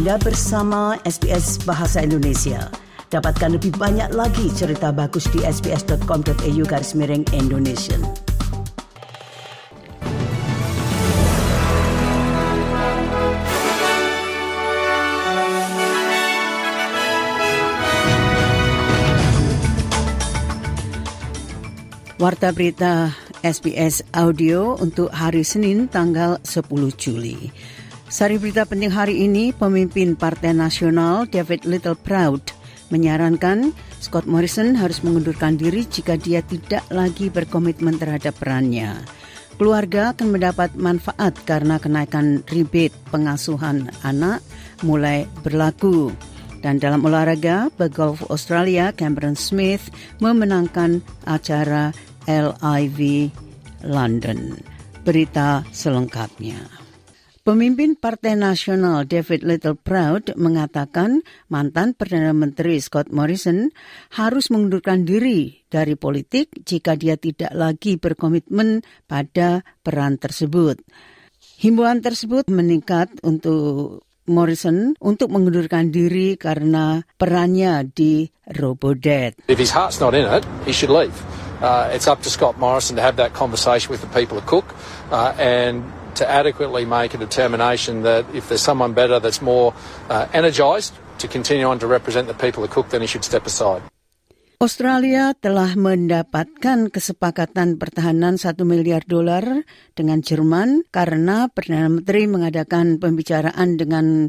Anda 0.00 0.16
bersama 0.16 0.96
SBS 1.04 1.60
Bahasa 1.68 2.00
Indonesia. 2.00 2.72
Dapatkan 3.12 3.60
lebih 3.60 3.76
banyak 3.76 4.16
lagi 4.16 4.48
cerita 4.48 4.96
bagus 4.96 5.28
di 5.28 5.44
sbs.com.au 5.44 6.64
garis 6.64 6.96
miring 6.96 7.20
Indonesia. 7.36 8.00
Warta 22.16 22.56
berita 22.56 23.12
SBS 23.44 24.00
Audio 24.16 24.80
untuk 24.80 25.12
hari 25.12 25.44
Senin 25.44 25.92
tanggal 25.92 26.40
10 26.48 26.64
Juli. 26.96 27.52
Sari 28.10 28.42
berita 28.42 28.66
penting 28.66 28.90
hari 28.90 29.22
ini, 29.22 29.54
pemimpin 29.54 30.18
Partai 30.18 30.50
Nasional 30.50 31.30
David 31.30 31.62
Little 31.62 31.94
Proud 31.94 32.42
menyarankan 32.90 33.70
Scott 34.02 34.26
Morrison 34.26 34.74
harus 34.74 35.06
mengundurkan 35.06 35.54
diri 35.54 35.86
jika 35.86 36.18
dia 36.18 36.42
tidak 36.42 36.82
lagi 36.90 37.30
berkomitmen 37.30 38.02
terhadap 38.02 38.34
perannya. 38.34 38.98
Keluarga 39.54 40.10
akan 40.10 40.26
mendapat 40.26 40.74
manfaat 40.74 41.38
karena 41.46 41.78
kenaikan 41.78 42.42
rebate 42.50 42.98
pengasuhan 43.14 43.94
anak 44.02 44.42
mulai 44.82 45.30
berlaku. 45.46 46.10
Dan 46.66 46.82
dalam 46.82 47.06
olahraga, 47.06 47.70
pegolf 47.78 48.26
Australia 48.26 48.90
Cameron 48.90 49.38
Smith 49.38 49.86
memenangkan 50.18 50.98
acara 51.30 51.94
LIV 52.26 53.30
London. 53.86 54.58
Berita 55.06 55.62
selengkapnya. 55.70 56.89
Pemimpin 57.40 57.96
Partai 57.96 58.36
Nasional 58.36 59.08
David 59.08 59.48
Little 59.48 59.72
Proud 59.72 60.36
mengatakan 60.36 61.24
mantan 61.48 61.96
Perdana 61.96 62.36
Menteri 62.36 62.76
Scott 62.84 63.08
Morrison 63.16 63.72
harus 64.12 64.52
mengundurkan 64.52 65.08
diri 65.08 65.64
dari 65.72 65.96
politik 65.96 66.52
jika 66.68 67.00
dia 67.00 67.16
tidak 67.16 67.48
lagi 67.56 67.96
berkomitmen 67.96 68.84
pada 69.08 69.64
peran 69.80 70.20
tersebut. 70.20 70.84
Himbauan 71.56 72.04
tersebut 72.04 72.44
meningkat 72.52 73.08
untuk 73.24 74.04
Morrison 74.28 74.92
untuk 75.00 75.32
mengundurkan 75.32 75.88
diri 75.88 76.36
karena 76.36 77.00
perannya 77.16 77.88
di 77.88 78.28
Robodebt. 78.52 79.48
If 79.48 79.56
his 79.56 79.72
heart's 79.72 79.96
not 79.96 80.12
in 80.12 80.28
it, 80.28 80.44
he 80.68 80.76
should 80.76 80.92
leave. 80.92 81.16
Uh, 81.64 81.88
it's 81.88 82.04
up 82.04 82.20
to 82.20 82.28
Scott 82.28 82.60
Morrison 82.60 83.00
to 83.00 83.02
have 83.04 83.16
that 83.16 83.32
conversation 83.32 83.88
with 83.88 84.04
the 84.04 84.12
people 84.12 84.36
of 84.36 84.44
Cook 84.44 84.76
uh, 85.08 85.32
and 85.40 85.80
to 86.20 86.28
adequately 86.28 86.84
make 86.84 87.16
a 87.16 87.20
determination 87.20 88.04
that 88.04 88.28
if 88.36 88.52
there's 88.52 88.62
someone 88.62 88.92
better 88.92 89.16
that's 89.16 89.40
more 89.40 89.72
uh, 90.12 90.28
energised 90.36 90.92
to 91.18 91.26
continue 91.26 91.64
on 91.64 91.80
to 91.80 91.88
represent 91.88 92.28
the 92.28 92.36
people 92.36 92.60
of 92.64 92.70
Cook, 92.70 92.92
then 92.92 93.00
he 93.00 93.08
should 93.08 93.24
step 93.24 93.48
aside. 93.48 93.80
Australia 94.60 95.32
telah 95.40 95.72
mendapatkan 95.72 96.92
kesepakatan 96.92 97.80
pertahanan 97.80 98.36
1 98.36 98.60
miliar 98.68 99.00
dolar 99.08 99.64
dengan 99.96 100.20
Jerman 100.20 100.84
karena 100.92 101.48
Perdana 101.48 101.88
Menteri 101.88 102.28
mengadakan 102.28 103.00
pembicaraan 103.00 103.80
dengan 103.80 104.28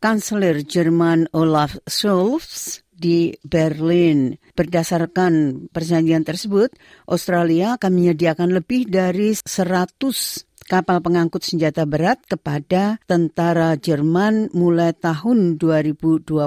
Kanselir 0.00 0.64
Jerman 0.64 1.28
Olaf 1.36 1.76
Scholz 1.84 2.80
di 2.88 3.36
Berlin. 3.44 4.40
Berdasarkan 4.56 5.68
perjanjian 5.68 6.24
tersebut, 6.24 6.72
Australia 7.04 7.76
akan 7.76 7.92
menyediakan 8.00 8.56
lebih 8.56 8.88
dari 8.88 9.36
100 9.36 10.48
kapal 10.70 11.02
pengangkut 11.02 11.42
senjata 11.42 11.82
berat 11.82 12.22
kepada 12.30 13.02
tentara 13.10 13.74
Jerman 13.74 14.54
mulai 14.54 14.94
tahun 14.94 15.58
2025. 15.58 16.38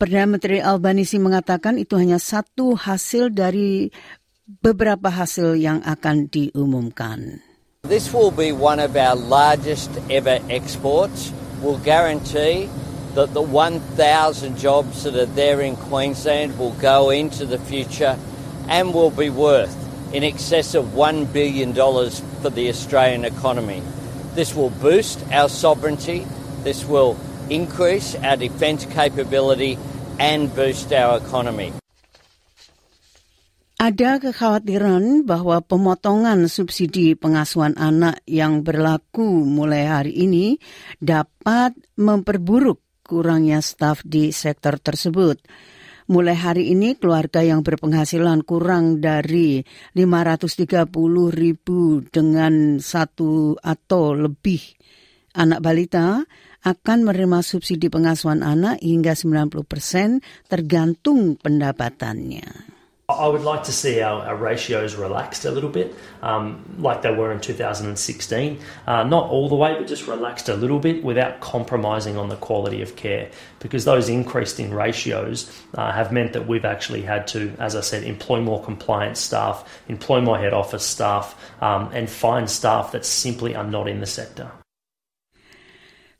Perdana 0.00 0.24
Menteri 0.24 0.64
Albanisi 0.64 1.20
mengatakan 1.20 1.76
itu 1.76 2.00
hanya 2.00 2.16
satu 2.16 2.72
hasil 2.72 3.36
dari 3.36 3.92
beberapa 4.64 5.12
hasil 5.12 5.60
yang 5.60 5.84
akan 5.84 6.32
diumumkan. 6.32 7.44
This 7.84 8.08
will 8.16 8.32
be 8.32 8.56
one 8.56 8.80
of 8.80 8.96
our 8.96 9.12
largest 9.12 9.92
ever 10.08 10.40
exports. 10.48 11.36
Will 11.60 11.78
guarantee 11.84 12.72
that 13.12 13.36
the 13.36 13.44
1,000 13.44 14.56
jobs 14.56 15.04
that 15.04 15.14
are 15.14 15.30
there 15.36 15.60
in 15.60 15.76
Queensland 15.76 16.56
will 16.56 16.74
go 16.80 17.12
into 17.12 17.44
the 17.44 17.60
future 17.60 18.16
and 18.72 18.96
will 18.96 19.12
be 19.12 19.28
worth 19.28 19.76
in 20.12 20.22
excess 20.22 20.76
of 20.76 20.92
$1 20.92 21.32
billion 21.32 21.72
for 21.72 22.52
the 22.52 22.68
Australian 22.68 23.24
economy. 23.24 23.80
This 24.36 24.54
will 24.56 24.72
boost 24.80 25.20
our 25.32 25.48
sovereignty, 25.48 26.24
this 26.64 26.84
will 26.84 27.16
increase 27.48 28.16
our 28.20 28.36
defence 28.36 28.84
capability 28.88 29.76
and 30.20 30.52
boost 30.52 30.92
our 30.92 31.20
economy. 31.20 31.72
Ada 33.82 34.22
kekhawatiran 34.22 35.26
bahwa 35.26 35.58
pemotongan 35.58 36.46
subsidi 36.46 37.18
pengasuhan 37.18 37.74
anak 37.74 38.22
yang 38.30 38.62
berlaku 38.62 39.42
mulai 39.42 39.90
hari 39.90 40.22
ini 40.22 40.62
dapat 41.02 41.74
memperburuk 41.98 42.78
kurangnya 43.02 43.58
staf 43.58 44.06
di 44.06 44.30
sektor 44.30 44.78
tersebut. 44.78 45.42
Mulai 46.10 46.34
hari 46.34 46.64
ini 46.74 46.98
keluarga 46.98 47.46
yang 47.46 47.62
berpenghasilan 47.62 48.42
kurang 48.42 48.98
dari 48.98 49.62
530 49.94 50.90
ribu 51.30 52.02
dengan 52.10 52.82
satu 52.82 53.54
atau 53.62 54.16
lebih 54.16 54.58
anak 55.38 55.62
balita 55.62 56.26
akan 56.62 56.98
menerima 57.06 57.42
subsidi 57.42 57.90
pengasuhan 57.90 58.42
anak 58.42 58.82
hingga 58.82 59.14
90 59.14 59.62
persen 59.66 60.22
tergantung 60.46 61.38
pendapatannya. 61.38 62.71
I 63.12 63.28
would 63.28 63.42
like 63.42 63.64
to 63.64 63.72
see 63.72 64.00
our, 64.00 64.22
our 64.22 64.36
ratios 64.36 64.94
relaxed 64.94 65.44
a 65.44 65.50
little 65.50 65.70
bit, 65.70 65.94
um, 66.22 66.64
like 66.78 67.02
they 67.02 67.12
were 67.14 67.32
in 67.32 67.40
2016. 67.40 68.58
Uh, 68.86 69.04
not 69.04 69.30
all 69.30 69.48
the 69.48 69.54
way, 69.54 69.74
but 69.78 69.86
just 69.86 70.06
relaxed 70.06 70.48
a 70.48 70.54
little 70.54 70.78
bit 70.78 71.02
without 71.02 71.40
compromising 71.40 72.16
on 72.16 72.28
the 72.28 72.36
quality 72.36 72.82
of 72.82 72.96
care. 72.96 73.30
Because 73.58 73.84
those 73.84 74.08
increased 74.08 74.58
in 74.60 74.72
ratios 74.72 75.50
uh, 75.74 75.92
have 75.92 76.12
meant 76.12 76.32
that 76.32 76.46
we've 76.46 76.64
actually 76.64 77.02
had 77.02 77.26
to, 77.28 77.52
as 77.58 77.76
I 77.76 77.80
said, 77.80 78.04
employ 78.04 78.40
more 78.40 78.62
compliance 78.62 79.20
staff, 79.20 79.68
employ 79.88 80.20
more 80.20 80.38
head 80.38 80.52
office 80.52 80.84
staff, 80.84 81.38
um, 81.62 81.90
and 81.92 82.08
find 82.08 82.48
staff 82.48 82.92
that 82.92 83.04
simply 83.04 83.54
are 83.54 83.64
not 83.64 83.88
in 83.88 84.00
the 84.00 84.06
sector. 84.06 84.50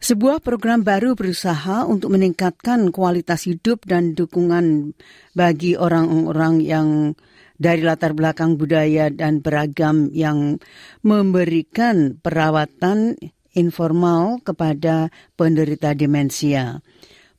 Sebuah 0.02 0.42
program 0.42 0.82
baru 0.82 1.14
berusaha 1.14 1.86
untuk 1.86 2.18
meningkatkan 2.18 2.90
kualitas 2.90 3.46
hidup 3.46 3.86
dan 3.86 4.18
dukungan 4.18 4.98
bagi 5.30 5.78
orang-orang 5.78 6.58
yang 6.58 7.14
dari 7.54 7.86
latar 7.86 8.10
belakang 8.10 8.58
budaya 8.58 9.14
dan 9.14 9.38
beragam 9.38 10.10
yang 10.10 10.58
memberikan 11.06 12.18
perawatan 12.18 13.14
informal 13.54 14.42
kepada 14.42 15.14
penderita 15.38 15.94
demensia. 15.94 16.82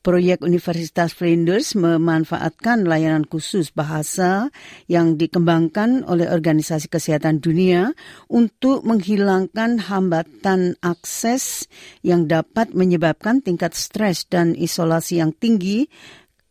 Proyek 0.04 0.44
Universitas 0.44 1.16
Flinders 1.16 1.72
memanfaatkan 1.72 2.84
layanan 2.84 3.24
khusus 3.24 3.72
bahasa 3.72 4.52
yang 4.84 5.16
dikembangkan 5.16 6.04
oleh 6.04 6.28
Organisasi 6.28 6.92
Kesehatan 6.92 7.40
Dunia 7.40 7.96
untuk 8.28 8.84
menghilangkan 8.84 9.80
hambatan 9.88 10.76
akses 10.84 11.72
yang 12.04 12.28
dapat 12.28 12.76
menyebabkan 12.76 13.40
tingkat 13.40 13.72
stres 13.72 14.28
dan 14.28 14.52
isolasi 14.52 15.24
yang 15.24 15.32
tinggi, 15.32 15.88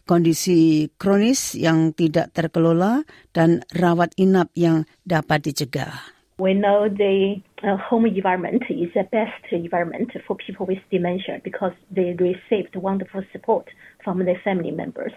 kondisi 0.10 0.90
kronis 0.98 1.54
yang 1.54 1.94
tidak 1.94 2.34
terkelola, 2.34 3.06
dan 3.38 3.62
rawat 3.70 4.18
inap 4.18 4.50
yang 4.58 4.90
dapat 5.06 5.54
dicegah. 5.54 5.94
We 6.42 6.58
know 6.58 6.90
the 6.90 7.38
uh, 7.64 7.78
home 7.78 8.06
environment 8.06 8.64
is 8.70 8.90
the 8.94 9.04
best 9.12 9.52
environment 9.52 10.12
for 10.28 10.36
people 10.36 10.66
with 10.66 10.80
dementia 10.92 11.40
because 11.44 11.72
they 11.90 12.16
received 12.20 12.76
wonderful 12.76 13.24
support 13.32 13.68
from 14.04 14.20
their 14.26 14.40
family 14.44 14.72
members. 14.72 15.14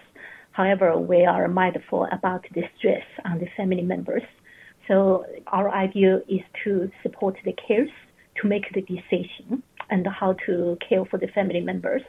However, 0.51 0.97
we 0.97 1.25
are 1.25 1.47
mindful 1.47 2.07
about 2.11 2.45
the 2.55 2.63
stress 2.77 3.03
on 3.25 3.39
the 3.39 3.47
family 3.55 3.83
members. 3.83 4.23
So 4.87 5.25
our 5.47 5.69
idea 5.69 6.21
is 6.29 6.41
to 6.63 6.89
support 7.03 7.35
the 7.43 7.53
cares 7.67 7.89
to 8.41 8.47
make 8.47 8.63
the 8.73 8.81
decision 8.81 9.61
and 9.89 10.07
how 10.07 10.35
to 10.45 10.77
care 10.87 11.05
for 11.05 11.17
the 11.17 11.27
family 11.27 11.61
members. 11.61 12.01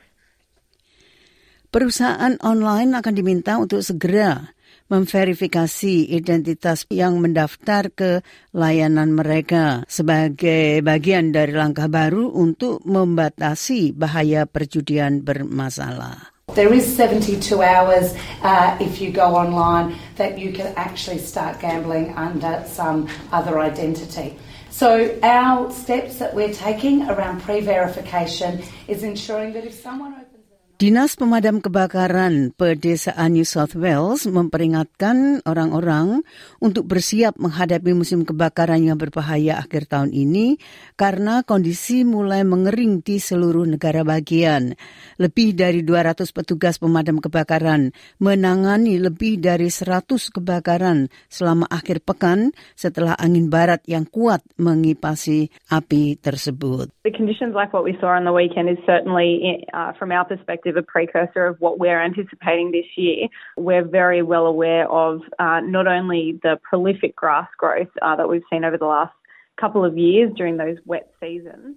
Perusahaan 1.69 2.33
online 2.41 2.97
akan 2.97 3.13
diminta 3.13 3.61
untuk 3.61 3.85
segera 3.85 4.57
memverifikasi 4.89 6.17
identitas 6.17 6.89
yang 6.89 7.21
mendaftar 7.21 7.93
ke 7.93 8.25
layanan 8.57 9.13
mereka 9.13 9.85
sebagai 9.85 10.81
bagian 10.81 11.29
dari 11.29 11.53
langkah 11.53 11.93
baru 11.93 12.33
untuk 12.33 12.81
membatasi 12.89 13.93
bahaya 13.93 14.49
perjudian 14.49 15.21
bermasalah. 15.21 16.33
There 16.57 16.73
is 16.73 16.89
72 16.89 17.61
hours 17.61 18.17
uh, 18.41 18.81
if 18.81 19.05
you 19.05 19.13
go 19.13 19.37
online 19.37 20.01
that 20.17 20.41
you 20.41 20.57
can 20.57 20.73
actually 20.81 21.21
start 21.21 21.61
gambling 21.61 22.17
under 22.17 22.65
some 22.65 23.13
other 23.29 23.61
identity. 23.61 24.41
So 24.73 25.13
our 25.21 25.69
steps 25.69 26.17
that 26.17 26.33
we're 26.33 26.57
taking 26.57 27.05
around 27.05 27.45
pre-verification 27.45 28.65
is 28.89 29.05
ensuring 29.05 29.53
that 29.53 29.69
if 29.69 29.77
someone 29.77 30.17
Dinas 30.79 31.19
Pemadam 31.19 31.59
Kebakaran 31.59 32.55
Pedesaan 32.55 33.35
New 33.35 33.43
South 33.43 33.75
Wales 33.75 34.31
memperingatkan 34.31 35.43
orang-orang 35.43 36.23
untuk 36.63 36.87
bersiap 36.87 37.35
menghadapi 37.35 37.99
musim 37.99 38.23
kebakaran 38.23 38.87
yang 38.87 38.95
berbahaya 38.95 39.59
akhir 39.59 39.91
tahun 39.91 40.15
ini 40.15 40.55
karena 40.95 41.43
kondisi 41.43 42.07
mulai 42.07 42.47
mengering 42.47 43.03
di 43.03 43.19
seluruh 43.19 43.67
negara 43.67 44.07
bagian. 44.07 44.79
Lebih 45.19 45.59
dari 45.59 45.83
200 45.83 46.31
petugas 46.31 46.79
pemadam 46.79 47.19
kebakaran 47.19 47.91
menangani 48.23 49.03
lebih 49.03 49.43
dari 49.43 49.75
100 49.75 50.07
kebakaran 50.31 51.11
selama 51.27 51.67
akhir 51.75 52.07
pekan 52.07 52.55
setelah 52.79 53.19
angin 53.19 53.51
barat 53.51 53.83
yang 53.91 54.07
kuat 54.07 54.47
mengipasi 54.55 55.51
api 55.75 56.23
tersebut. 56.23 56.95
The 57.03 57.11
conditions 57.11 57.59
like 57.59 57.75
what 57.75 57.83
we 57.83 57.99
saw 57.99 58.15
on 58.15 58.23
the 58.23 58.37
weekend 58.37 58.71
is 58.71 58.79
certainly, 58.87 59.67
uh, 59.75 59.91
from 59.99 60.15
our 60.15 60.23
perspective, 60.23 60.68
a 60.77 60.83
precursor 60.83 61.47
of 61.47 61.61
what 61.61 61.79
we're 61.79 62.03
anticipating 62.03 62.71
this 62.71 62.87
year. 62.97 63.29
We're 63.57 63.85
very 63.85 64.23
well 64.23 64.47
aware 64.47 64.91
of 64.91 65.23
uh, 65.39 65.61
not 65.61 65.87
only 65.87 66.39
the 66.43 66.59
prolific 66.69 67.17
grass 67.17 67.49
growth 67.57 67.89
uh, 68.03 68.17
that 68.17 68.29
we've 68.29 68.43
seen 68.51 68.65
over 68.65 68.77
the 68.77 68.87
last 68.87 69.15
couple 69.59 69.85
of 69.85 69.99
years 69.99 70.33
during 70.37 70.57
those 70.57 70.77
wet 70.85 71.11
seasons. 71.21 71.77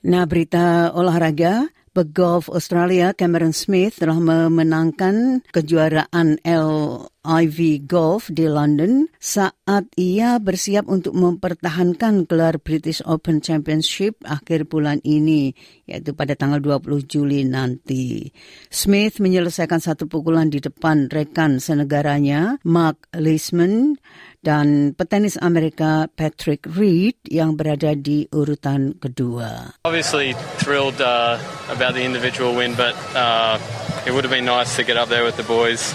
Nah, 0.00 0.24
berita 0.24 0.90
olahraga. 0.96 1.68
Pegolf 1.90 2.46
Australia 2.46 3.10
Cameron 3.10 3.50
Smith 3.50 3.98
telah 3.98 4.14
memenangkan 4.22 5.42
kejuaraan 5.50 6.38
LIV 7.20 7.84
Golf 7.84 8.32
di 8.32 8.48
London 8.48 9.04
saat 9.20 9.84
ia 10.00 10.40
bersiap 10.40 10.88
untuk 10.88 11.12
mempertahankan 11.12 12.24
gelar 12.24 12.56
British 12.56 13.04
Open 13.04 13.44
Championship 13.44 14.16
akhir 14.24 14.72
bulan 14.72 15.04
ini, 15.04 15.52
yaitu 15.84 16.16
pada 16.16 16.32
tanggal 16.32 16.64
20 16.64 17.04
Juli 17.04 17.44
nanti. 17.44 18.32
Smith 18.72 19.20
menyelesaikan 19.20 19.84
satu 19.84 20.08
pukulan 20.08 20.48
di 20.48 20.64
depan 20.64 21.12
rekan 21.12 21.60
senegaranya, 21.60 22.56
Mark 22.64 23.12
Leisman, 23.12 24.00
dan 24.40 24.96
petenis 24.96 25.36
Amerika 25.36 26.08
Patrick 26.16 26.64
Reed 26.64 27.20
yang 27.28 27.52
berada 27.60 27.92
di 27.92 28.24
urutan 28.32 28.96
kedua. 28.96 29.76
Obviously 29.84 30.32
thrilled 30.56 30.96
uh, 31.04 31.36
about 31.68 31.92
the 31.92 32.00
individual 32.00 32.56
win, 32.56 32.72
but 32.72 32.96
uh, 33.12 33.60
it 34.08 34.16
would 34.16 34.24
have 34.24 34.32
been 34.32 34.48
nice 34.48 34.72
to 34.80 34.82
get 34.82 34.96
up 34.96 35.12
there 35.12 35.28
with 35.28 35.36
the 35.36 35.44
boys. 35.44 35.92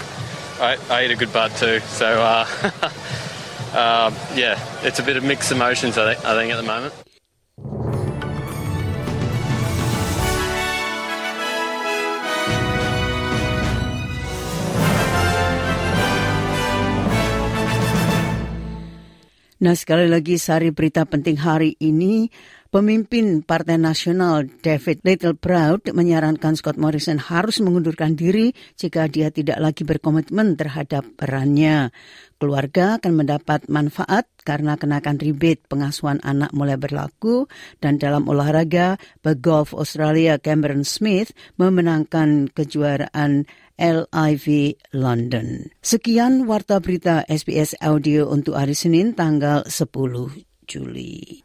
I, 0.58 0.78
I 0.88 1.00
a 1.02 1.16
good 1.16 1.32
bud 1.32 1.52
too, 1.56 1.80
so 1.80 2.06
uh, 2.06 2.46
uh, 3.74 4.10
yeah, 4.34 4.56
it's 4.82 4.98
a 4.98 5.02
bit 5.02 5.16
of 5.16 5.24
mixed 5.24 5.52
emotions. 5.52 5.98
I 5.98 6.14
think, 6.14 6.24
I 6.24 6.32
think 6.34 6.52
at 6.52 6.56
the 6.56 6.62
moment. 6.62 6.94
Nah 19.56 19.72
sekali 19.72 20.04
lagi 20.08 20.36
sari 20.36 20.68
berita 20.68 21.08
penting 21.08 21.40
hari 21.40 21.80
ini, 21.80 22.28
pemimpin 22.70 23.42
Partai 23.42 23.78
Nasional 23.78 24.48
David 24.62 25.02
Littleproud 25.04 25.90
menyarankan 25.92 26.58
Scott 26.58 26.78
Morrison 26.78 27.18
harus 27.18 27.58
mengundurkan 27.62 28.14
diri 28.14 28.54
jika 28.74 29.06
dia 29.06 29.30
tidak 29.30 29.58
lagi 29.58 29.82
berkomitmen 29.82 30.54
terhadap 30.58 31.06
perannya. 31.16 31.90
Keluarga 32.36 33.00
akan 33.00 33.12
mendapat 33.16 33.64
manfaat 33.72 34.28
karena 34.44 34.76
kenakan 34.76 35.16
rebate 35.16 35.64
pengasuhan 35.66 36.20
anak 36.20 36.52
mulai 36.52 36.76
berlaku 36.76 37.48
dan 37.80 37.96
dalam 37.96 38.28
olahraga, 38.28 39.00
pegolf 39.24 39.72
Australia 39.72 40.36
Cameron 40.36 40.84
Smith 40.84 41.32
memenangkan 41.56 42.52
kejuaraan 42.52 43.48
LIV 43.76 44.76
London. 44.96 45.68
Sekian 45.84 46.48
warta 46.48 46.80
berita 46.80 47.24
SBS 47.28 47.76
Audio 47.80 48.32
untuk 48.32 48.56
hari 48.56 48.72
Senin 48.72 49.12
tanggal 49.12 49.68
10 49.68 49.84
Juli. 50.64 51.44